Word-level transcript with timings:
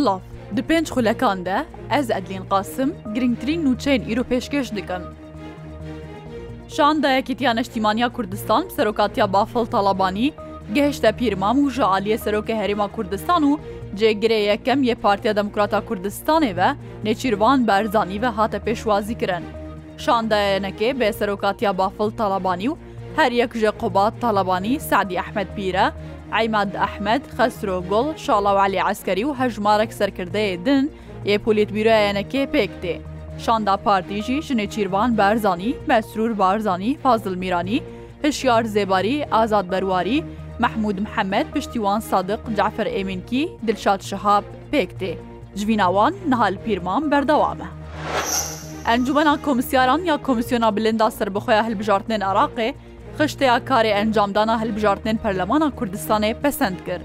Silav 0.00 0.20
Di 0.56 0.62
pênc 0.68 0.86
xulekan 0.94 1.44
de 1.46 1.56
ez 1.90 2.10
edlên 2.10 2.42
qasim 2.52 2.90
girngtirîn 3.14 3.60
nûçeyên 3.66 4.02
îro 4.12 4.22
pêşkeş 4.24 4.72
dikim. 4.76 5.02
Şandayekîtiya 6.68 7.54
Neştîmaniya 7.54 8.08
Kurdistan 8.08 8.68
serokatiya 8.68 9.32
Bafil 9.32 9.64
Talabanî, 9.64 10.32
gehişte 10.74 11.12
pîrmam 11.12 11.56
û 11.66 11.70
ji 11.70 11.84
aliye 11.84 12.16
serokê 12.16 12.54
Herêma 12.62 12.88
Kurdistan 12.88 13.42
û 13.42 13.58
cêgirê 13.96 14.40
yekem 14.40 14.82
yê 14.82 14.94
Partiya 14.94 15.36
Demokrata 15.36 15.78
Kurdistanê 15.78 16.56
ve 16.56 16.74
Neçîrvan 17.04 17.66
Berzanî 17.66 18.22
ve 18.22 18.26
hate 18.26 18.56
pêşwazî 18.56 19.18
kirin. 19.18 19.44
Şandayenekê 19.98 20.90
bê 21.00 21.12
serokatiya 21.12 21.78
Bafil 21.78 22.10
Talabanî 22.10 22.66
û 22.68 22.76
her 23.16 23.32
yek 23.32 23.54
ji 23.54 23.70
Qubat 23.80 24.20
Talabanî 24.20 24.80
Sedî 24.80 25.14
Ehmed 25.14 25.46
Pîre, 25.56 25.92
ئایماد 26.38 26.70
ئەحمد 26.82 27.22
خەسرۆ 27.36 27.76
گۆڵ 27.90 28.06
شاڵەوالی 28.24 28.84
ئەسکەری 28.86 29.24
و 29.26 29.36
هەژمارەك 29.40 29.90
سەرکردەیە 29.98 30.56
دن 30.66 30.84
یێپولیت 31.30 31.70
بیرایەنەکێ 31.76 32.42
پێک 32.54 32.72
دێ. 32.82 32.96
شاندا 33.44 33.74
پارتیژی 33.86 34.42
ژنێچیروان 34.48 35.10
بارزانی، 35.20 35.72
مەسرور 35.90 36.32
بارزانی، 36.40 36.98
فازل 37.02 37.34
میرانی، 37.42 37.78
هشیار 38.24 38.62
زێباری، 38.74 39.16
ئازاد 39.34 39.66
بەرواری، 39.72 40.18
مەحمود 40.62 40.96
محەممەد 41.04 41.46
پشتیوان 41.54 42.00
سادق 42.10 42.40
جعفر 42.58 42.86
ئێمینکی 42.96 43.42
دلشاد 43.66 44.00
شەهاب 44.08 44.44
پێک 44.72 44.90
دێ. 45.00 45.12
ژویناوان 45.60 46.12
نهال 46.30 46.54
پیرمان 46.64 47.02
بەردەوامە. 47.12 47.68
ئەنجومەنا 48.88 49.34
کۆمسیاران 49.46 50.00
یا 50.10 50.16
کۆمسیۆنا 50.26 50.68
بلندا 50.76 51.06
سربخۆیە 51.18 51.62
هەلبژارتنێن 51.66 52.22
عراقێ، 52.30 52.68
qiştya 53.20 53.56
karê 53.70 53.88
encamdana 54.02 54.62
hilbijartinên 54.62 55.16
Perlemana 55.16 55.66
Kurdistanê 55.70 56.34
pesend 56.40 56.76
kir. 56.86 57.00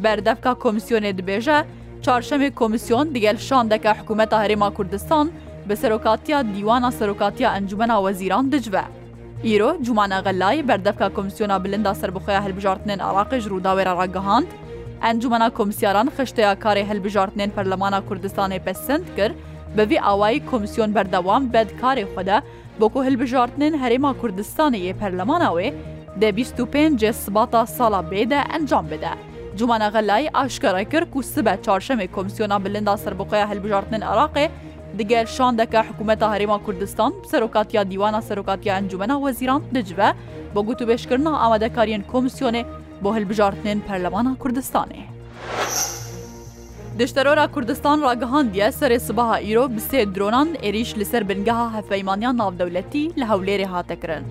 Berdevka 0.00 0.50
komisyonê 0.52 1.18
dibêje, 1.18 1.64
çarşemê 2.02 2.54
komisyon 2.54 3.14
digel 3.14 3.36
şandeke 3.38 3.88
hikûmeta 3.88 4.44
Herêma 4.46 4.74
Kurdistan 4.74 5.30
bi 5.68 5.76
serokatiya 5.76 6.44
dîwana 6.54 6.90
serokatiya 6.90 7.56
encumena 7.56 7.96
wezîran 7.98 8.52
dicive. 8.52 8.82
Îro 9.44 9.82
cumana 9.82 10.18
gelayê 10.18 10.68
berdevka 10.68 11.08
komisyona 11.08 11.64
bilinda 11.64 11.94
serbixweya 11.94 12.40
hilbijartinên 12.46 12.98
Iraqê 13.00 13.40
ji 13.40 13.48
rûdawêra 13.50 13.92
regihand, 14.02 14.46
encumena 15.02 15.50
komisyaran 15.50 16.08
xiştya 16.18 16.52
karê 16.52 16.82
hilbijartinên 16.92 17.50
Perlemana 17.50 17.98
Kurdistanê 18.08 18.60
pesend 18.64 19.04
kir, 19.16 19.32
بەوی 19.76 19.98
ئاوایی 20.06 20.42
کۆمسیۆن 20.50 20.90
بەردەوام 20.96 21.42
بەد 21.54 21.70
کارێ 21.80 22.04
خوددا 22.14 22.38
بۆکو 22.80 23.00
هەلبژارتنین 23.06 23.74
هەرێما 23.82 24.12
کوردستانی 24.20 24.80
ی 24.88 24.92
پەرلەماناوێ 25.00 25.68
دە 26.20 26.28
25 26.38 27.04
سباتا 27.24 27.62
ساڵا 27.76 28.00
بێدە 28.10 28.40
ئەنجام 28.52 28.86
بدە. 28.92 29.12
جومانەغە 29.58 30.00
لای 30.10 30.26
ئاشکرە 30.36 30.82
کرد 30.92 31.08
و 31.16 31.20
سبە 31.32 31.54
چارشەمێ 31.66 32.06
کۆمسیۆنا 32.16 32.56
بلندا 32.64 32.94
سربقۆە 33.04 33.42
هەلبژارتنین 33.50 34.02
عراقێ 34.10 34.46
دیگەر 34.98 35.26
شاندەکە 35.36 35.80
حکوومەتە 35.88 36.26
هەرێما 36.34 36.58
کوردستان 36.66 37.12
سەرۆکاتیا 37.30 37.82
دیوانە 37.90 38.20
سەرۆکاتیا 38.28 38.72
ئەنجومە 38.76 39.16
وەزیران 39.24 39.62
دجبە 39.76 40.08
بە 40.54 40.60
گوت 40.66 40.80
و 40.82 40.86
بێشکردنا 40.88 41.32
ئامادەکارین 41.40 42.02
کۆمسیۆنێ 42.12 42.62
بۆ 43.02 43.08
هەلبژارتنین 43.16 43.78
پەرلەمانە 43.88 44.32
کوردستانێ. 44.42 45.02
Deşterora 46.98 47.46
Kurdistan 47.46 48.02
ragihandiye 48.02 48.66
serê 48.68 48.98
sibaha 49.00 49.38
îro 49.40 49.68
bi 49.70 49.80
sê 49.90 50.14
dronan 50.14 50.48
êriş 50.62 50.98
li 50.98 51.04
ser 51.04 51.28
bingeha 51.28 51.74
hevpeymaniya 51.74 52.36
navdewletî 52.36 53.02
li 53.16 53.24
hewlêrê 53.24 53.64
hate 53.64 54.00
kirin. 54.00 54.24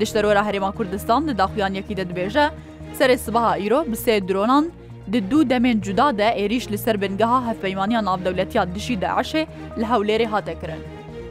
Deşterora 0.00 0.40
Herêma 0.40 0.72
Kurdistan 0.74 1.28
di 1.28 1.38
daxuyan 1.38 1.74
yekî 1.74 1.96
de 1.96 2.02
dibêje, 2.02 2.50
serê 2.98 3.18
sibaha 3.18 3.56
îro 3.58 3.84
bi 3.86 3.94
sê 3.96 4.28
dronan 4.28 4.70
di 5.12 5.30
du 5.30 5.42
demên 5.50 5.80
cuda 5.80 6.18
de 6.18 6.24
êriş 6.46 6.72
li 6.72 6.78
ser 6.78 7.00
bingeha 7.00 7.46
hevpeymaniya 7.46 8.04
navdewletiya 8.04 8.74
dişî 8.74 9.00
de 9.00 9.06
eşê 9.06 9.46
li 9.78 9.84
hewlêrê 9.84 10.26
hate 10.26 10.58
kirin. 10.60 10.80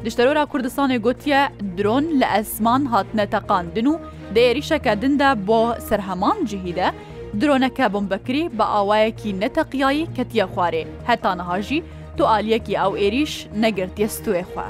Dişterora 0.06 0.44
Kurdistanê 0.44 0.98
gotiye 0.98 1.50
dron 1.78 2.04
li 2.04 2.26
esman 2.40 2.86
hatine 2.86 3.26
teqandin 3.30 3.86
û 3.86 3.98
dê 4.36 4.44
êrişeke 4.52 5.02
din 5.02 5.20
de 5.20 5.48
bo 5.48 5.76
serheman 5.90 6.46
cihî 6.46 6.76
de, 6.76 6.92
درۆنەکە 7.38 7.86
بمبەکری 7.94 8.44
بە 8.58 8.66
ئاوایەکی 8.74 9.36
نەتەقیایی 9.42 10.10
کەتیە 10.16 10.46
خوارێ 10.54 10.84
هەتانەهاژی 11.10 11.80
توعاالەکی 12.18 12.80
ئەو 12.82 12.92
ئێریش 13.02 13.34
نەگرتیە 13.64 14.08
ستوێ 14.16 14.44
خوا. 14.52 14.68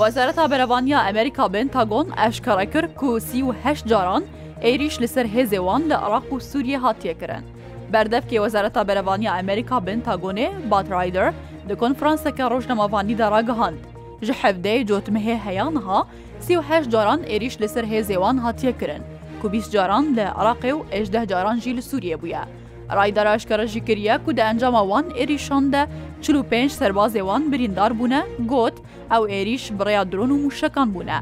وەزارەتا 0.00 0.44
بەرەوانیا 0.52 0.98
ئەمریکا 1.06 1.44
بنتاگۆن 1.54 2.06
ئاشکارە 2.20 2.66
کرد 2.72 2.90
کوسی 3.00 3.40
و 3.46 3.50
هەش 3.64 3.78
جاران 3.90 4.22
ئێریش 4.66 4.94
لەسەر 5.02 5.26
هێزێوان 5.34 5.82
لە 5.90 5.96
عراق 6.04 6.26
و 6.32 6.40
سووریە 6.48 6.78
هاتیەکردن. 6.84 7.42
بەردەفکی 7.92 8.40
وەزارەتا 8.44 8.82
بەرەوانیا 8.88 9.30
ئەمریکا 9.38 9.76
بنتاگۆنێ 9.86 10.48
باترایدر 10.70 11.28
لە 11.68 11.74
کۆنفرانسەکە 11.82 12.44
ڕۆژنەماوانیدا 12.52 13.26
ڕاگەهاند. 13.34 13.80
ji 14.26 14.32
hevdeyê 14.42 14.82
cotmihê 14.90 15.36
heyanha 15.46 15.98
sî 16.46 16.54
heh 16.68 16.84
caran 16.92 17.20
êriş 17.34 17.54
li 17.62 17.68
ser 17.74 17.84
hêzêwan 17.92 18.36
hatiye 18.44 18.72
kirin. 18.80 19.02
کو 19.40 19.48
20 19.52 19.70
جاران 19.76 20.08
لە 20.18 20.26
عراقێ 20.40 20.72
و 20.76 20.84
ئێده 20.92 21.22
جاران 21.30 21.58
ژی 21.64 21.72
لە 21.78 21.82
سووریە 21.88 22.16
بووە. 22.22 22.42
ڕایداراشکەڕژی 22.96 23.82
کردە 23.88 24.14
کو 24.24 24.30
دە 24.38 24.42
ئەنجامەوان 24.48 25.06
ئێریشاندا 25.18 25.82
45 26.20 26.72
سەربازێوان 26.80 27.42
بریندار 27.50 27.92
بوونە 27.98 28.22
گوت 28.50 28.76
ئەو 29.12 29.22
ئێریش 29.32 29.64
بڕیا 29.78 30.02
درۆن 30.10 30.30
و 30.32 30.42
موشەکان 30.44 30.88
بوونە. 30.94 31.18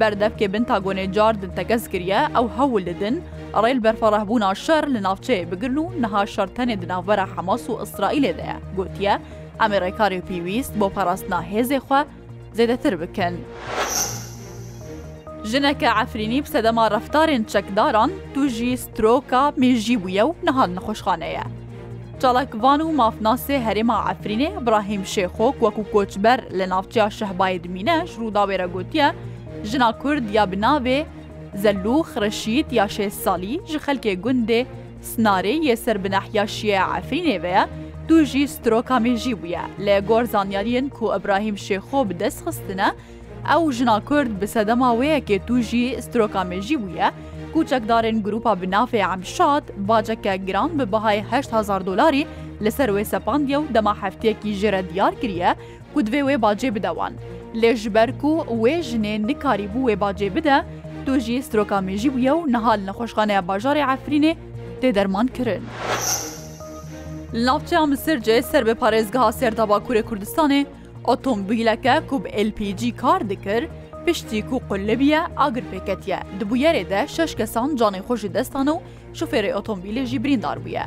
بەردەفکێ 0.00 0.46
بن 0.54 0.64
تاگۆنێ 0.70 1.06
جار 1.16 1.34
دنتەکەس 1.42 1.84
گریە 1.92 2.20
ئەو 2.36 2.46
هەول 2.56 2.82
لدن، 2.88 3.16
ڕێل 3.62 3.78
بەرفەڕەبوونا 3.84 4.50
شەر 4.64 4.84
لە 4.94 5.00
ناوچەیە 5.06 5.48
بگرن 5.50 5.78
و 5.82 5.92
نەها 6.02 6.22
شەرتەنێ 6.34 6.76
دناوەرە 6.82 7.24
حەماس 7.34 7.62
و 7.70 7.78
ئیسرائیلێدەیە 7.80 8.56
گوتیە 8.76 9.14
ئەمریکاری 9.60 10.20
پێویست 10.28 10.72
بۆ 10.80 10.86
پاراستنا 10.96 11.40
هێزێخوا 11.52 12.00
زێدەتر 12.56 12.94
بکەن. 13.02 13.34
ژنەکە 15.48 15.88
ئەفرینی 15.98 16.40
سەدەما 16.52 16.84
ڕفتارێن 16.94 17.44
چەکداران 17.52 18.10
توژی 18.34 18.76
سترۆکە 18.84 19.42
مێژی 19.60 19.96
بووە 20.02 20.24
و 20.28 20.34
نەهان 20.46 20.70
نەخۆشخانەیە. 20.76 21.44
چاڵکڤان 22.20 22.80
و 22.82 22.94
مافناسێ 23.00 23.56
هەرێما 23.66 23.96
ئەفرینێ 24.06 24.50
براهیم 24.66 25.02
شێخۆک 25.12 25.56
وەکو 25.64 25.84
کۆچبەر 25.94 26.38
لە 26.58 26.64
ناوچیا 26.72 27.06
شەهبای 27.18 27.56
دمینەش 27.64 28.10
ڕووداوێرە 28.20 28.66
گوتیە، 28.74 29.08
ژنا 29.70 29.90
کورد 30.02 30.24
یا 30.36 30.44
بناوێ، 30.52 30.98
زەلو 31.62 31.96
خرەشید 32.10 32.68
یا 32.78 32.86
شێ 32.94 33.06
ساڵی 33.24 33.54
ji 33.68 33.78
xelkê 33.86 34.14
gundê 34.24 34.60
Snarê 35.12 35.54
yê 35.66 35.74
serbinahiya 35.84 36.46
şiye 36.56 36.80
Efrînê 36.98 37.36
veya 37.42 37.64
du 38.08 38.16
jî 38.30 38.44
stroka 38.54 38.98
min 39.04 39.16
jî 39.22 39.34
bûye 39.42 39.64
lê 39.86 39.96
gor 40.08 40.24
zanyariyên 40.34 40.86
ku 40.96 41.06
Ibrahim 41.18 41.54
Şêxo 41.66 42.00
bi 42.10 42.14
dest 42.20 42.40
xistine 42.48 42.88
ئەو 43.48 43.70
ژنا 43.76 43.96
کورد 44.08 44.32
bi 44.40 44.46
sedema 44.46 44.88
wêyekê 45.00 45.38
tu 45.46 45.60
jî 45.60 45.98
stroka 46.02 46.44
me 46.44 46.60
jî 46.62 46.74
bûye, 46.84 47.10
کوچکدارên 47.54 48.16
گروپا 48.24 48.62
bi 48.62 48.70
navê 48.70 49.14
Emşad 49.14 49.62
baceke 49.76 50.36
giran 50.36 50.78
bi 50.78 50.82
bihayê 50.82 51.22
8000 51.30 51.86
dolarî 51.86 52.26
li 52.62 52.72
ser 52.72 52.88
wê 52.88 53.04
sepandiye 53.04 53.58
û 53.58 53.74
dema 53.74 54.02
heftiyekî 54.02 54.52
ji 54.54 54.72
re 54.72 54.84
diyar 54.94 55.20
kiriye 55.20 55.54
ku 55.94 56.00
divê 56.00 56.20
wê 56.26 56.42
bacê 56.42 56.74
bidewan. 56.74 57.12
Lê 57.54 57.74
ji 57.76 57.94
ber 57.94 58.18
ku 58.18 58.44
wê 58.50 58.78
jinê 58.80 59.26
nikarîbû 59.32 59.80
wê 59.90 59.96
bacê 60.00 60.34
bide, 60.34 60.64
tu 61.06 61.18
jî 61.18 61.42
stroka 61.42 61.78
mêjî 61.88 62.08
bûye 62.16 62.30
û 62.32 62.52
nehal 62.52 62.80
nexweşxaneya 62.88 63.40
bajarê 63.48 63.82
Efrînê 63.94 64.32
tê 64.82 64.94
derman 64.94 65.26
kirin. 65.26 65.62
Navçeya 67.34 67.80
Misircê 67.90 68.42
ser 68.42 68.66
bi 68.66 68.70
parêzgeha 68.70 69.32
serdaba 69.32 69.74
Kurê 69.86 70.02
Kurdistanê, 70.10 70.66
ئۆتۆمبیلەکە 71.08 71.94
کوب 72.10 72.22
LPG 72.46 72.82
کار 73.02 73.20
دکرد 73.30 73.68
پشتی 74.06 74.40
و 74.52 74.60
قلبیە 74.70 75.20
ئاگر 75.40 75.64
پێکەتیە 75.72 76.18
دبوویارێدە 76.40 77.00
شش 77.14 77.32
کەسان 77.40 77.68
جانێ 77.80 78.00
خۆشی 78.08 78.30
دەستانە 78.36 78.72
و 78.76 78.80
شوفێری 79.18 79.52
ئۆتۆمبیلێژی 79.56 80.18
بریندار 80.24 80.58
بووە. 80.64 80.84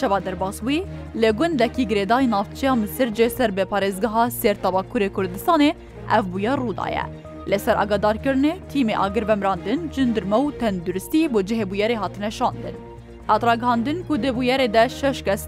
شەوا 0.00 0.18
دەرباسبووی 0.26 0.86
لە 1.22 1.28
گوندێکی 1.38 1.84
گرێدای 1.90 2.26
ناافچیا 2.34 2.72
مسر 2.82 3.08
جێسەر 3.18 3.50
بە 3.56 3.64
پارێزگەها 3.72 4.24
سێرتەوا 4.40 4.82
کوورێ 4.90 5.08
کوردستانێ 5.16 5.70
ئەف 6.10 6.24
بووە 6.32 6.52
ڕووداە. 6.60 7.04
لەسەر 7.50 7.74
ئاگادارکردنێ 7.80 8.52
تیمی 8.70 8.96
ئاگر 9.00 9.24
بەمراندن 9.30 9.80
جندرمە 9.94 10.38
و 10.44 10.52
تەندروستی 10.60 11.20
بۆ 11.32 11.38
جێهبوویەری 11.48 12.00
هاتنە 12.02 12.30
شاندن. 12.38 12.76
ئاتراگاندن 13.30 13.98
و 14.10 14.14
دەبوویەرێدا 14.24 14.82
شش 14.98 15.18
کەس 15.26 15.42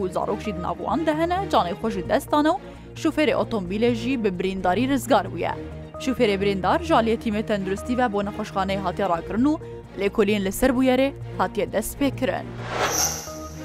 و 0.00 0.08
زارۆکشی 0.14 0.52
ناوان 0.64 1.00
دەهەنە 1.08 1.38
جانێ 1.52 1.72
خۆشی 1.80 2.04
دەستانە 2.10 2.50
و 2.54 2.58
شوفێری 3.04 3.32
ئۆتۆمبیلێژی 3.38 4.18
بە 4.22 4.30
برینداری 4.38 4.88
ڕزگار 4.92 5.26
بووە. 5.32 5.52
شوفێری 6.04 6.36
بریندار 6.40 6.78
ژالە 6.88 7.16
تیمە 7.22 7.42
تەندروستی 7.48 7.94
و 7.98 8.02
بۆ 8.12 8.20
نەخۆشخانەی 8.28 8.80
هااتێ 8.84 9.04
ڕاکردن 9.12 9.46
و 9.46 9.58
لێکۆلین 10.00 10.40
لەسەر 10.46 10.70
بویێرێ 10.76 11.08
هاتیە 11.40 11.66
دەست 11.74 11.92
پێکردن. 12.00 12.46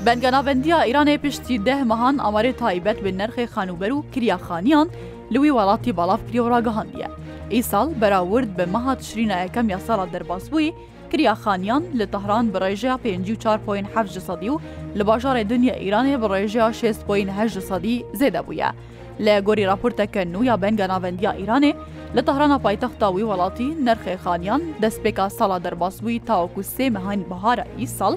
بەنگەناوەندیا 0.06 0.78
ئیرانێ 0.88 1.18
پشتی 1.24 1.58
ده 1.68 1.78
مەهان 1.90 2.16
ئەماری 2.26 2.54
تایبەت 2.62 2.98
بە 3.04 3.12
نرخی 3.22 3.48
خانوبەر 3.56 3.92
و 3.92 4.04
کریاخانیان 4.14 4.88
لەوی 5.34 5.52
وڵاتی 5.58 5.94
بەڵافکری 5.98 6.40
و 6.40 6.50
ڕاگەهاندیە. 6.54 7.10
ئیساڵ 7.54 7.88
بەراورد 8.02 8.50
بە 8.58 8.66
مەهات 8.76 9.02
شرینایەکەم 9.10 9.66
یاسارا 9.74 10.06
دەرباس 10.14 10.46
بووی 10.50 10.74
کریاخانیان 11.12 11.84
لە 12.00 12.06
تەهران 12.14 12.46
بەڕێژەیە 12.54 12.96
54.7 13.04 14.20
سەدی 14.28 14.50
و 14.50 14.60
لە 14.98 15.04
باژارێ 15.08 15.44
دنیا 15.52 15.76
ئیرانێ 15.84 16.16
بەڕێژەیە 16.24 16.68
6.8 16.78 17.60
سەدی 17.70 18.06
زێدە 18.20 18.42
بووە. 18.48 18.70
لە 19.25 19.35
گۆری 19.47 19.63
راپۆرتەکەن 19.71 20.29
و 20.35 20.39
یا 20.50 20.56
بەنگە 20.63 20.88
ناوەندیا 20.91 21.31
ئیرانێ 21.39 21.73
لە 22.15 22.21
تەهرانە 22.27 22.57
پایتەختاوی 22.65 23.27
وڵاتی 23.29 23.69
نرخێخانیان 23.88 24.62
دەستپێکا 24.81 25.25
ساڵا 25.38 25.57
دەرباسبووی 25.65 26.21
تاوەکو 26.27 26.62
سێ 26.75 26.85
مەهانی 26.95 27.27
بەهارە 27.31 27.65
ئی 27.79 27.88
ساڵ 27.97 28.13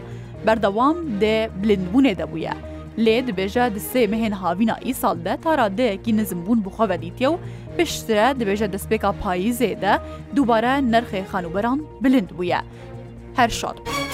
بەردەوام 0.47 0.97
دێ 1.23 1.37
بلندبوونێ 1.61 2.13
دەبووە. 2.21 2.55
لێ 3.05 3.17
دبێژە 3.29 3.65
دسێ 3.77 4.03
مهێن 4.13 4.35
هاوینا 4.43 4.77
ئی 4.87 4.93
ساڵدە 5.03 5.35
تاڕادەیەکی 5.45 6.13
نزمبوون 6.19 6.61
بخۆڤەدیتە 6.65 7.27
و 7.33 7.39
پێشترە 7.77 8.29
دبێژە 8.39 8.67
دەستپێکا 8.75 9.11
پاییزێدە 9.23 9.95
دووبارە 10.35 10.75
نرخێ 10.93 11.23
خانوبەران 11.31 11.79
بلند 12.03 12.29
بووە. 12.39 12.61
هەر 13.39 13.51
شاد 13.61 13.77
بوو. 13.85 14.08